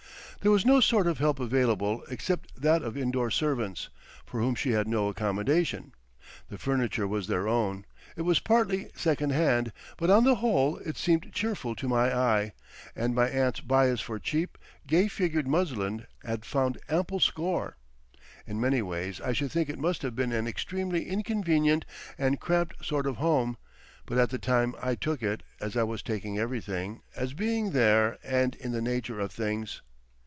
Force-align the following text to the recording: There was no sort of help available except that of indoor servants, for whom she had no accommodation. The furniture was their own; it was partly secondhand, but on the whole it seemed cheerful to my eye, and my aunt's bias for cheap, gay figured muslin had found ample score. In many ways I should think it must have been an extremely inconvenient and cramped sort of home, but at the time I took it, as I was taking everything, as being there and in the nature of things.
There 0.43 0.49
was 0.51 0.65
no 0.65 0.79
sort 0.79 1.05
of 1.05 1.19
help 1.19 1.39
available 1.39 2.03
except 2.09 2.59
that 2.59 2.81
of 2.81 2.97
indoor 2.97 3.29
servants, 3.29 3.89
for 4.25 4.39
whom 4.39 4.55
she 4.55 4.71
had 4.71 4.87
no 4.87 5.07
accommodation. 5.07 5.93
The 6.49 6.57
furniture 6.57 7.07
was 7.07 7.27
their 7.27 7.47
own; 7.47 7.85
it 8.15 8.23
was 8.23 8.39
partly 8.39 8.89
secondhand, 8.95 9.71
but 9.97 10.09
on 10.09 10.23
the 10.23 10.37
whole 10.41 10.77
it 10.77 10.97
seemed 10.97 11.31
cheerful 11.31 11.75
to 11.75 11.87
my 11.87 12.11
eye, 12.11 12.53
and 12.95 13.13
my 13.13 13.29
aunt's 13.29 13.59
bias 13.59 14.01
for 14.01 14.17
cheap, 14.17 14.57
gay 14.87 15.07
figured 15.07 15.47
muslin 15.47 16.07
had 16.25 16.43
found 16.43 16.79
ample 16.89 17.19
score. 17.19 17.77
In 18.47 18.59
many 18.59 18.81
ways 18.81 19.21
I 19.21 19.33
should 19.33 19.51
think 19.51 19.69
it 19.69 19.77
must 19.77 20.01
have 20.01 20.15
been 20.15 20.31
an 20.33 20.47
extremely 20.47 21.07
inconvenient 21.07 21.85
and 22.17 22.39
cramped 22.39 22.83
sort 22.83 23.05
of 23.05 23.17
home, 23.17 23.57
but 24.07 24.17
at 24.17 24.31
the 24.31 24.39
time 24.39 24.73
I 24.81 24.95
took 24.95 25.21
it, 25.21 25.43
as 25.59 25.77
I 25.77 25.83
was 25.83 26.01
taking 26.01 26.39
everything, 26.39 27.03
as 27.15 27.35
being 27.35 27.73
there 27.73 28.17
and 28.23 28.55
in 28.55 28.71
the 28.71 28.81
nature 28.81 29.19
of 29.19 29.31
things. 29.31 29.83